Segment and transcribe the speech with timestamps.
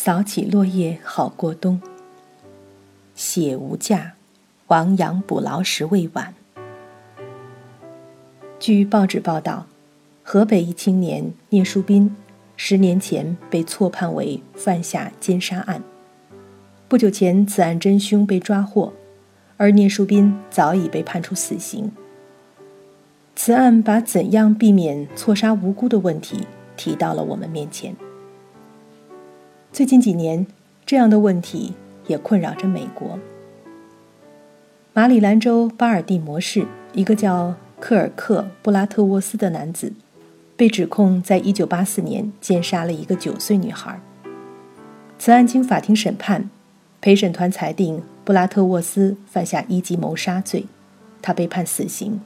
[0.00, 1.82] 扫起落叶好过冬。
[3.16, 4.14] 血无价，
[4.68, 6.32] 亡羊补牢时未晚。
[8.60, 9.66] 据报纸报道，
[10.22, 12.14] 河北一青年聂树斌，
[12.56, 15.82] 十年前被错判为犯下奸杀案。
[16.86, 18.92] 不久前，此案真凶被抓获，
[19.56, 21.90] 而聂树斌早已被判处死刑。
[23.34, 27.96] 此案把怎样避免错杀无辜的问题提到了我们面前。
[29.78, 30.44] 最近几年，
[30.84, 31.72] 这样的问题
[32.08, 33.16] 也困扰着美国。
[34.92, 39.92] 马里兰州巴尔的摩市，一个叫科尔克·布拉特沃斯的男子，
[40.56, 44.00] 被指控在1984年奸杀了一个九岁女孩。
[45.16, 46.50] 此案经法庭审判，
[47.00, 50.66] 陪审团裁定布拉特沃斯犯下一级谋杀罪，
[51.22, 52.20] 他被判死刑。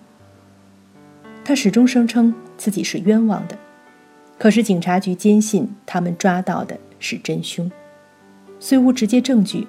[1.44, 3.58] 他始终声称自己是冤枉的，
[4.38, 6.78] 可是警察局坚信他们抓到的。
[7.02, 7.68] 是真凶，
[8.60, 9.66] 虽无直接证据，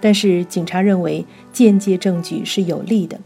[0.00, 3.18] 但是警察认为间接证据是有利的。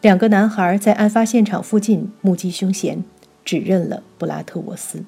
[0.00, 3.04] 两个男孩在案发现场附近目击凶嫌，
[3.44, 5.04] 指认了布拉特沃斯。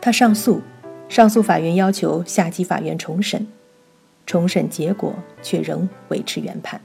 [0.00, 0.60] 他上诉，
[1.08, 3.46] 上诉法院要求下级法院重审，
[4.26, 6.80] 重审结果却仍维持原判。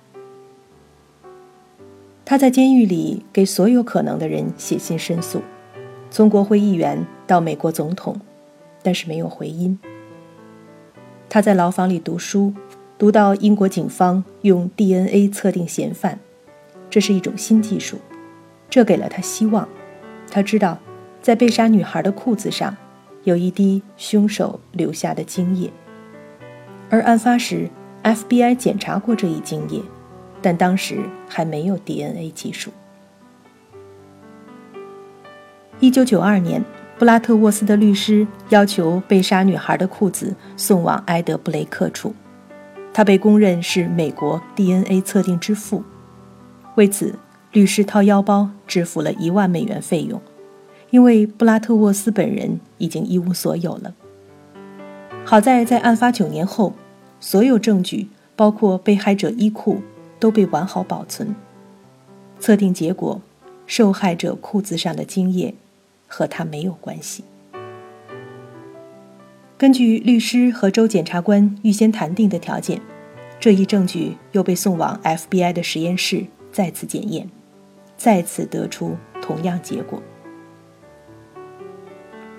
[2.23, 5.41] 他在监狱里给所有可能的人写信申诉，
[6.11, 8.15] 从国会议员到美国总统。
[8.85, 9.79] 但是没有回音。
[11.27, 12.53] 他在牢房里读书，
[12.99, 16.19] 读到英国警方用 DNA 测定嫌犯，
[16.87, 17.97] 这是一种新技术，
[18.69, 19.67] 这给了他希望。
[20.29, 20.77] 他知道，
[21.19, 22.77] 在被杀女孩的裤子上，
[23.23, 25.71] 有一滴凶手留下的精液。
[26.91, 27.67] 而案发时
[28.03, 29.81] ，FBI 检查过这一精液，
[30.43, 32.69] 但当时还没有 DNA 技术。
[35.79, 36.63] 一九九二年。
[36.97, 42.15] 布拉特沃斯的律师要求被杀女孩的裤子送往埃德布雷克处，
[42.93, 45.83] 他被公认是美国 DNA 测定之父。
[46.75, 47.13] 为此，
[47.51, 50.21] 律师掏腰包支付了一万美元费用，
[50.89, 53.93] 因为布拉特沃斯本人已经一无所有了。
[55.25, 56.73] 好在在案发九年后，
[57.19, 59.81] 所有证据，包括被害者衣裤，
[60.17, 61.35] 都被完好保存。
[62.39, 63.19] 测定结果，
[63.65, 65.53] 受害者裤子上的精液。
[66.15, 67.25] 和他没有关系。
[69.57, 72.79] 根据律师和州检察官预先谈定的条件，
[73.37, 77.29] 这一证据又被送往 FBI 的实验室再次检验，
[77.97, 80.01] 再次得出同样结果。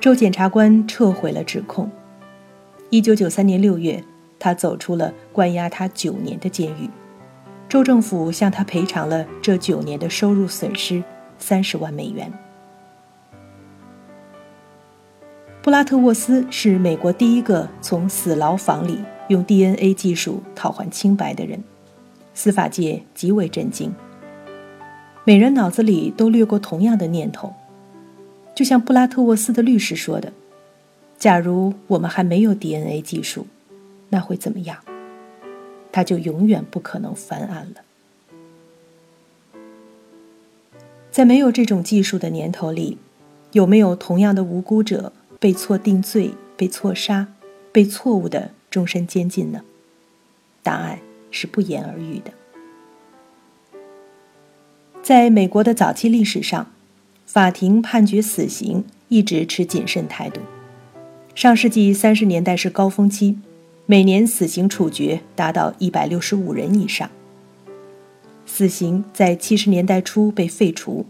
[0.01, 1.91] 州检察官撤回了指控。
[2.89, 4.03] 一九九三年六月，
[4.39, 6.89] 他走出了关押他九年的监狱。
[7.69, 11.05] 州政府向他赔偿了这九年的收入损失
[11.37, 12.33] 三十万美元。
[15.67, 21.61] 布拉特沃斯是美国第一个从死牢房里用 DNA 技术讨还清白的人，
[22.35, 23.93] 司法界极为震惊。
[25.25, 27.53] 每人脑子里都掠过同样的念头，
[28.55, 30.33] 就像布拉特沃斯的律师说的
[31.19, 33.49] ：“假如我们还没有 DNA 技术，
[34.09, 34.79] 那会怎么样？
[35.91, 37.83] 他就永远不可能翻案了。”
[41.11, 42.99] 在没有这种技术的年头里，
[43.51, 45.13] 有没有同样的无辜者？
[45.39, 47.29] 被错定罪、被错杀、
[47.71, 49.63] 被错误的终身监禁呢？
[50.63, 50.99] 答案
[51.31, 52.33] 是不言而喻的。
[55.03, 56.73] 在美国的早期历史上，
[57.27, 60.41] 法庭判决死刑一直持谨慎态度。
[61.35, 63.39] 上世纪三十年代是高峰期，
[63.85, 67.11] 每年死刑处决达到一百六十五人以上。
[68.47, 71.05] 死刑在七十年代初被废除，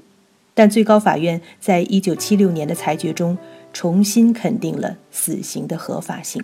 [0.52, 3.38] 但最高法院在一九七六年的裁决中。
[3.78, 6.42] 重新肯定了死刑的合法性。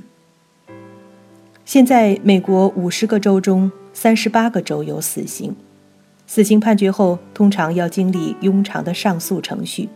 [1.65, 5.57] 现在，美国五十个州中三十八个州有死刑。
[6.27, 9.89] 死刑判决后，通常要经历庸长的上诉程序，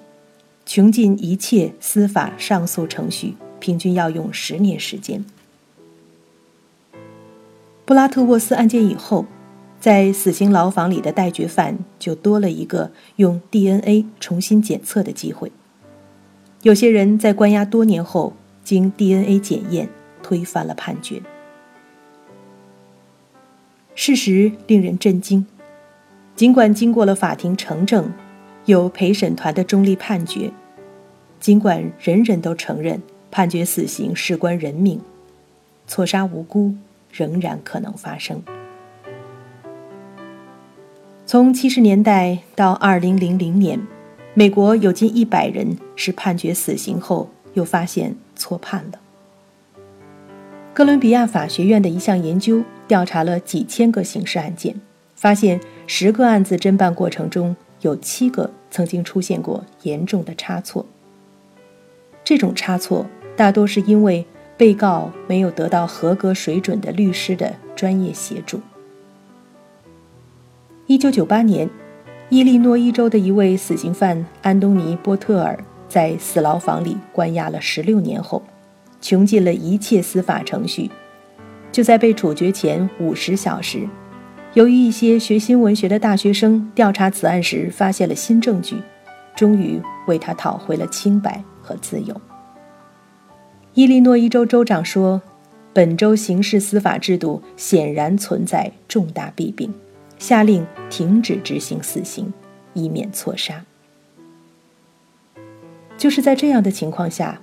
[0.65, 5.23] 穷尽一切司法上诉程序，平均要用十年时间。
[7.85, 9.27] 布拉特沃斯案件以后，
[9.79, 15.53] 在死刑牢房里的待决犯就多了一个用 DNA 重新检测的机会。
[16.63, 18.33] 有些人在关押多年后，
[18.65, 19.89] 经 DNA 检验
[20.23, 21.23] 推翻了判决。
[23.95, 25.47] 事实令人震惊，
[26.35, 28.13] 尽管经过了法庭成证，
[28.65, 30.51] 有陪审团的中立判决，
[31.39, 33.01] 尽管人人都承认
[33.31, 35.01] 判决死刑事关人命，
[35.87, 36.75] 错杀无辜
[37.13, 38.43] 仍然可能发生。
[41.25, 43.81] 从七十年代到二零零零年。
[44.39, 49.01] 美国有近一百人是判决死刑后又发现错判了。
[50.75, 54.79] 哥伦比亚法学院的一项研究调查了几千个刑事案件，
[55.15, 60.85] 发现十个案子侦办过程中有七个曾经出现过严重的差错。
[62.23, 63.07] 这种差错
[63.39, 64.27] 大多是因为
[64.59, 68.61] 被告没有得到合格水准的律师的专业协助。
[70.87, 71.71] 一九九八年，
[72.29, 75.59] 伊利诺伊州的一位死刑犯安东尼·波特尔
[75.89, 78.43] 在死牢房里关押了十六年后。
[78.99, 80.91] 穷尽了一切司法程序，
[81.71, 83.87] 就在被处决前五十小时，
[84.55, 88.77] 由于一些学新闻学的大学生调查此案时发现了新证据，
[89.37, 92.21] 终于为他讨回了清白和自由。
[93.75, 95.23] 伊利诺伊州州长说
[95.73, 99.73] ：“本州刑事司法制度显然存在重大弊病，
[100.19, 102.33] 下令停止执行死刑，
[102.75, 103.65] 以免错杀。”
[105.99, 107.41] 就是在这样的情况下。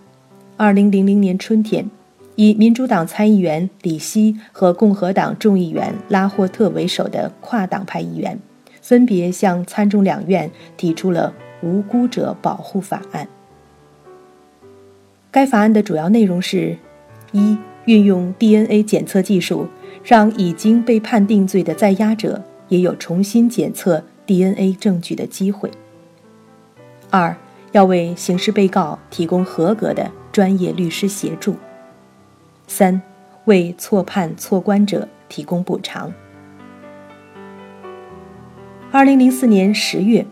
[0.55, 1.89] 二零零零年春天，
[2.35, 8.39] 以民主党参议员里希和共和党众议员拉霍特为首的跨党派议员，
[8.79, 11.33] 分别向参众两院提出了
[11.63, 13.27] 无辜者保护法案。
[15.31, 16.77] 该法案的主要内容是：
[17.31, 19.67] 一、运用 DNA 检测技术，
[20.03, 25.69] 让已经被判定罪的在押者也有重新检测 DNA 证据的机会；
[27.09, 27.35] 二、
[27.71, 30.11] 要为刑事被告提供合格的。
[30.33, 31.55] 专业律师协助。
[32.67, 32.99] 三，
[33.45, 36.11] 为错判错关者提供补偿。
[38.91, 40.21] 二零零四年十月，《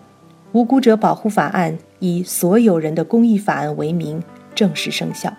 [0.53, 4.23] 无辜者保护法案》以“所有人的公益法案”为名
[4.55, 5.31] 正式生效。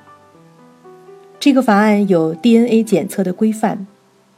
[1.40, 3.88] 这个法案有 DNA 检测的规范，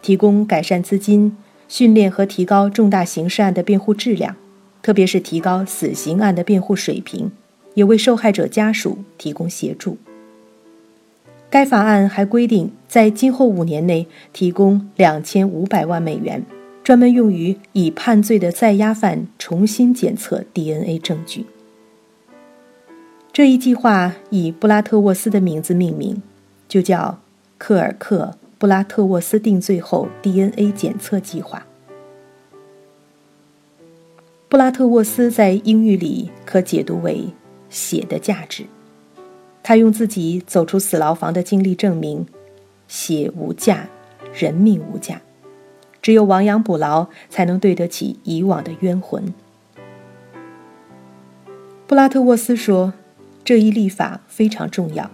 [0.00, 1.36] 提供改善资金、
[1.68, 4.36] 训练和提高重大刑事案的辩护质量，
[4.82, 7.30] 特别是提高死刑案的辩护水平，
[7.74, 9.96] 也为受害者家属提供协助。
[11.50, 16.44] 该法案还规定，在今后五年内提供两千五百万美元，
[16.82, 21.46] 专门用于已判罪的在押犯重新检测 DNA 证据。
[23.32, 26.22] 这一计划以布拉特沃斯的名字命名，
[26.68, 27.20] 就叫
[27.56, 31.66] 科尔克·布拉特沃斯定罪后 DNA 检测计划。
[34.48, 37.26] 布拉特沃斯在英语里可解读为
[37.68, 38.64] “血的价值”。
[39.64, 42.26] 他用自己走出死牢房的经历证明，
[42.86, 43.88] 血无价，
[44.32, 45.20] 人命无价，
[46.00, 49.34] 只有亡羊补牢，才能对得起以往的冤魂。
[51.86, 52.92] 布拉特沃斯说
[53.42, 55.10] ：“这一立法非常重要，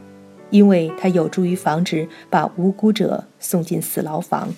[0.51, 4.49] 因为它有助于防止把无辜者送进死牢房，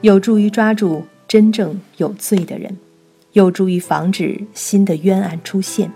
[0.00, 2.76] 有助于抓住真正有罪的人，
[3.32, 5.90] 有助于防止新的冤案出现。”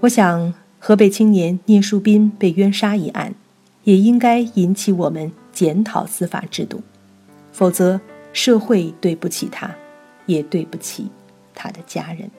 [0.00, 3.34] 我想，河北青年聂树斌被冤杀一案，
[3.84, 6.82] 也应该引起我们检讨司法制度，
[7.52, 7.98] 否则
[8.32, 9.74] 社会对不起他，
[10.26, 11.08] 也对不起
[11.54, 12.30] 他的家人。